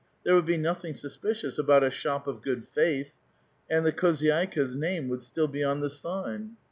[0.23, 3.13] There would be nothing suspicious about ^' a shop of good faith,"
[3.69, 6.57] and the kliozyatkdJs name would still be on the sign.